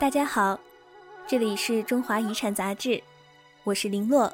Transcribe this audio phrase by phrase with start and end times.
[0.00, 0.58] 大家好，
[1.26, 3.02] 这里是中华遗产杂志，
[3.64, 4.32] 我是林洛。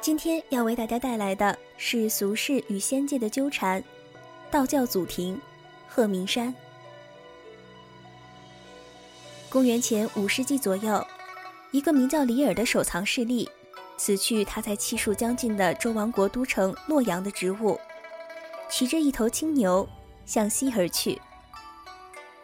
[0.00, 3.84] 今天要为大家带来的是俗世与仙界的纠缠，
[4.50, 5.38] 道教祖庭
[5.86, 6.52] 鹤鸣山。
[9.50, 11.06] 公元前五世纪左右，
[11.70, 13.46] 一个名叫李耳的守藏势力，
[13.98, 17.78] 辞去他在气数将近的周王国都城洛阳的职务，
[18.70, 19.86] 骑着一头青牛
[20.24, 21.20] 向西而去，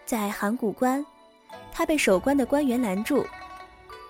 [0.05, 1.03] 在函谷关。
[1.75, 3.27] 他被守关的官员拦住，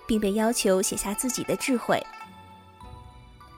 [0.07, 2.01] 并被要求写下自己的智慧。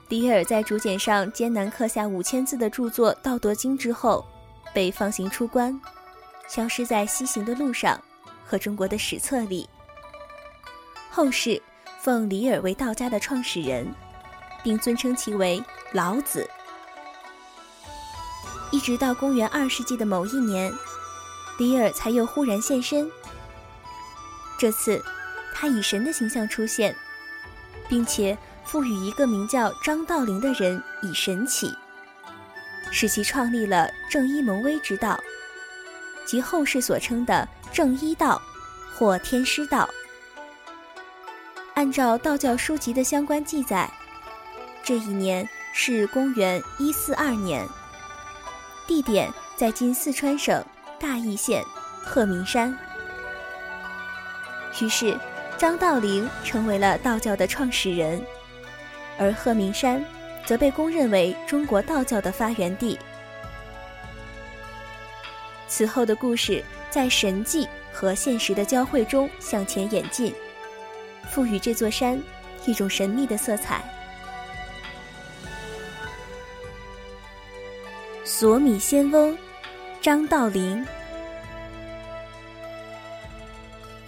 [0.08, 4.24] 李尔在竹简上艰难刻下五千字的著作《道德经》之后，
[4.72, 5.78] 被放行出关，
[6.48, 8.00] 消失在西行的路上
[8.46, 9.68] 和中国的史册里。
[11.10, 11.62] 后世
[12.00, 13.86] 奉李尔为道家的创始人，
[14.62, 15.62] 并尊称其为
[15.92, 16.48] 老子。
[18.70, 20.72] 一直到公元二世纪的某一年，
[21.58, 23.10] 李尔才又忽然现身。
[24.58, 25.00] 这次，
[25.54, 26.94] 他以神的形象出现，
[27.88, 31.72] 并且赋予一个名叫张道陵的人以神起，
[32.90, 35.18] 使其创立了正一蒙威之道，
[36.26, 38.42] 即后世所称的正一道
[38.96, 39.88] 或天师道。
[41.74, 43.88] 按照道教书籍的相关记载，
[44.82, 47.64] 这一年是公元一四二年，
[48.88, 50.64] 地点在今四川省
[50.98, 51.64] 大邑县
[52.02, 52.76] 鹤鸣山。
[54.80, 55.18] 于是，
[55.56, 58.22] 张道陵成为了道教的创始人，
[59.18, 60.04] 而鹤鸣山
[60.46, 62.98] 则被公认为中国道教的发源地。
[65.66, 70.32] 此后的故事在神迹和现实的交汇中向前演进，
[71.30, 72.20] 赋予这座山
[72.64, 73.82] 一种神秘的色彩。
[78.24, 79.36] 索米仙翁，
[80.00, 80.86] 张道陵。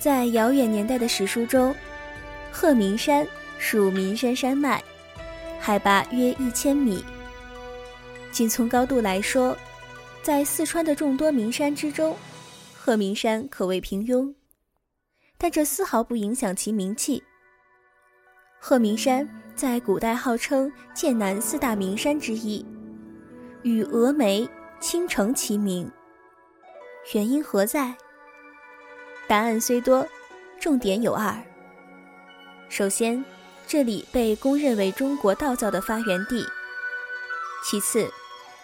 [0.01, 1.77] 在遥远年代的史书中，
[2.51, 3.27] 鹤鸣山
[3.58, 4.83] 属岷山山脉，
[5.61, 7.05] 海拔约一千米。
[8.33, 9.55] 仅从高度来说，
[10.23, 12.17] 在四川的众多名山之中，
[12.74, 14.35] 鹤鸣山可谓平庸，
[15.36, 17.23] 但这丝毫不影响其名气。
[18.58, 22.64] 鹤鸣山在古代号称剑南四大名山之一，
[23.64, 24.48] 与峨眉、
[24.80, 25.91] 青城齐名。
[27.13, 27.95] 原因何在？
[29.30, 30.05] 答案虽多，
[30.58, 31.33] 重点有二。
[32.68, 33.24] 首先，
[33.64, 36.42] 这里被公认为中国道教的发源地；
[37.64, 38.11] 其次，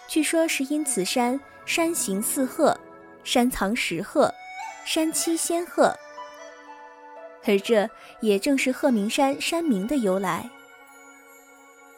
[0.09, 2.77] 据说是因此山山形四鹤，
[3.22, 4.34] 山藏十鹤，
[4.84, 5.94] 山栖仙鹤，
[7.44, 7.88] 而这
[8.21, 10.50] 也正是鹤鸣山山名的由来。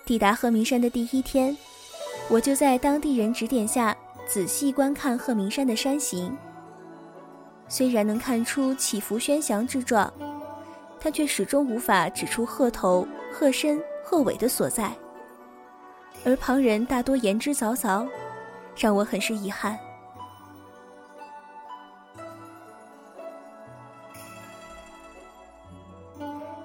[0.04, 1.56] 抵达鹤鸣山的第一天，
[2.28, 3.96] 我就在当地人指点下
[4.26, 6.36] 仔细观看鹤鸣山的山形。
[7.68, 10.10] 虽然能看出起伏轩翔之状，
[11.00, 14.90] 但却始终无法指出鹤头、鹤身、鹤尾的所在。
[16.24, 18.08] 而旁人大多言之凿凿，
[18.76, 19.78] 让我很是遗憾。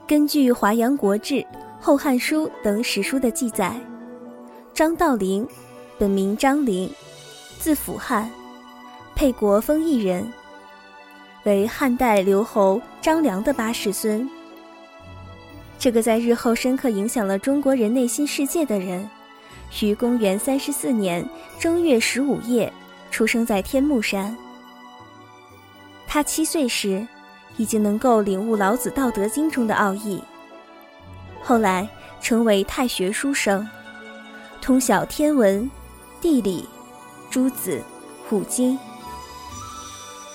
[0.07, 1.35] 根据《华阳国志》
[1.81, 3.75] 《后汉书》等史书的记载，
[4.73, 5.47] 张道陵，
[5.97, 6.89] 本名张陵，
[7.59, 8.29] 字辅汉，
[9.15, 10.31] 沛国丰邑人。
[11.43, 14.29] 为汉代刘侯张良的八世孙。
[15.77, 19.09] 这个在日后深刻影响了中国人内心世界的人，
[19.81, 21.27] 于公元三十四年
[21.59, 22.71] 正月十五夜
[23.11, 24.35] 出生在天目山。
[26.07, 27.05] 他七岁时，
[27.57, 30.23] 已经能够领悟老子《道德经》中的奥义，
[31.41, 31.87] 后来
[32.21, 33.67] 成为太学书生，
[34.61, 35.69] 通晓天文、
[36.21, 36.69] 地理、
[37.29, 37.81] 诸子、
[38.31, 38.79] 五经。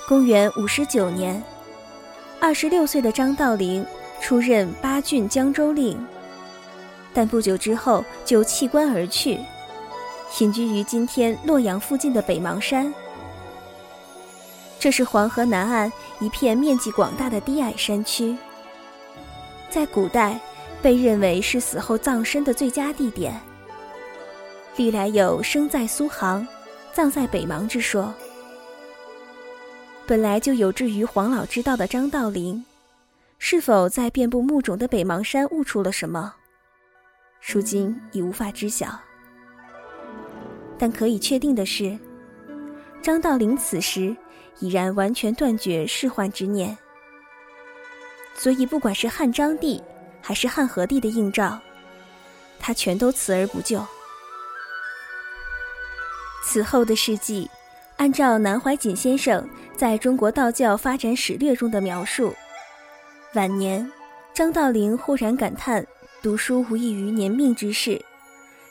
[0.09, 1.43] 公元五十九年，
[2.41, 3.85] 二十六岁的张道陵
[4.23, 6.03] 出任八郡江州令，
[7.13, 9.39] 但不久之后就弃官而去，
[10.41, 12.91] 隐居于今天洛阳附近的北邙山。
[14.81, 18.35] 这是黄河南岸一片面积广大的低矮山区，
[19.69, 20.41] 在古代
[20.81, 23.39] 被认为是死后葬身的最佳地点，
[24.77, 26.49] 历来有生在苏杭，
[26.95, 28.11] 葬在北邙之说。
[30.09, 32.65] 本来就有志于黄老之道的张道陵，
[33.39, 36.35] 是否在遍布墓冢的北邙山悟出了什么，
[37.47, 38.99] 如今已无法知晓。
[40.79, 41.99] 但可以确定的是，
[43.03, 44.17] 张道陵此时
[44.61, 46.75] 已然完全断绝仕宦之念，
[48.35, 49.79] 所以不管是汉章帝
[50.23, 51.61] 还是汉和帝的应召，
[52.59, 53.87] 他全都辞而不就。
[56.43, 57.47] 此后的事迹。
[57.99, 59.47] 按照南怀瑾先生
[59.77, 62.33] 在中国道教发展史略中的描述，
[63.35, 63.91] 晚年
[64.33, 65.85] 张道陵忽然感叹
[66.23, 68.01] 读书无异于年命之事，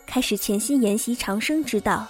[0.05, 2.07] 开始潜心研习长生之道，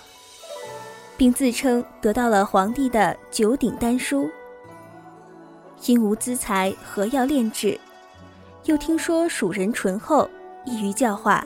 [1.18, 4.30] 并自称得到了皇帝的九鼎丹书。
[5.88, 7.80] 因无资财，何要炼制？
[8.66, 10.30] 又听说蜀人醇厚，
[10.66, 11.44] 易于教化，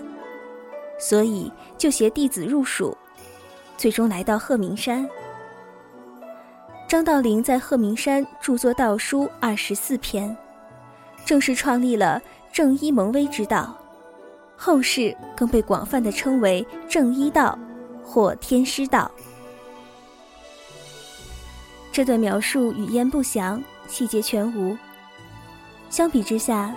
[1.00, 2.98] 所以就携弟子入蜀，
[3.78, 5.10] 最终来到鹤鸣山。
[6.92, 10.36] 张道陵在鹤鸣山著作道书二十四篇，
[11.24, 12.22] 正式创立了
[12.52, 13.74] 正一蒙威之道，
[14.58, 17.58] 后世更被广泛的称为正一道
[18.04, 19.10] 或天师道。
[21.94, 24.78] 这段描述语焉不详，细节全无。
[25.90, 26.76] 相比之下，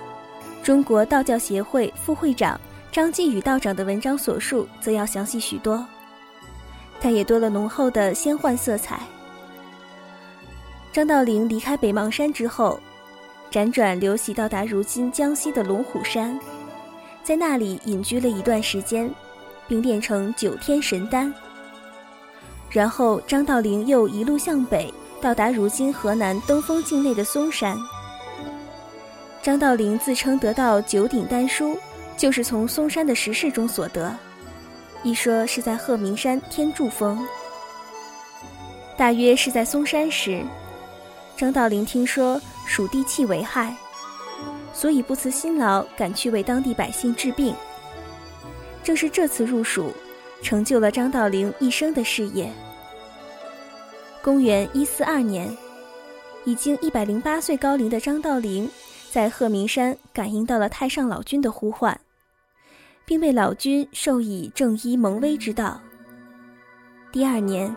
[0.63, 2.61] 中国道教协会副会长
[2.93, 5.85] 张继宇道长的文章所述则要详细许多，
[7.01, 9.01] 但也多了浓厚的仙幻色彩。
[10.95, 12.79] 张道陵离开北邙山之后，
[13.51, 16.39] 辗转流徙到达如今江西的龙虎山，
[17.25, 19.13] 在那里隐居了一段时间，
[19.67, 21.35] 并炼成九天神丹。
[22.71, 27.77] 然后，张道陵又一路向北，到达如今河南登封境内的嵩山。
[29.43, 31.77] 张道陵自称得到九鼎丹书，
[32.17, 34.17] 就是从嵩山的石室中所得，
[35.03, 37.19] 一说是在鹤鸣山天柱峰。
[38.97, 40.41] 大约是在嵩山时。
[41.37, 43.75] 张道陵听说蜀地气为害，
[44.73, 47.55] 所以不辞辛劳赶去为当地百姓治病。
[48.83, 49.91] 正是这次入蜀，
[50.43, 52.53] 成就了张道陵一生的事业。
[54.23, 55.55] 公元一四二年，
[56.45, 58.71] 已经一百零八岁高龄的张道陵，
[59.11, 61.99] 在鹤鸣山感应到了太上老君的呼唤，
[63.05, 65.81] 并被老君授以正一蒙威之道。
[67.11, 67.75] 第二年，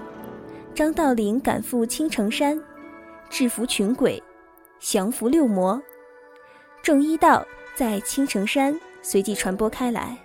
[0.75, 2.61] 张道陵赶赴青城山。
[3.29, 4.21] 制服群鬼，
[4.79, 5.81] 降服六魔，
[6.81, 7.45] 正一道
[7.75, 10.17] 在青城山随即传播开来。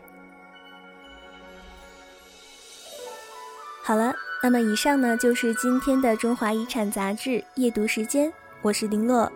[3.82, 8.32] 好了，那么以上呢就是今天的《中华遗产》杂志夜读时间，
[8.62, 9.31] 我是林洛。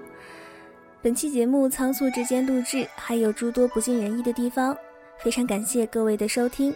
[1.02, 4.76] 本期节目仓促之间录制，还有诸多不尽人意的地方，
[5.18, 6.74] 非常感谢各位的收听，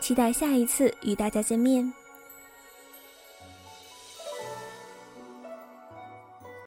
[0.00, 1.92] 期待下一次与大家见面。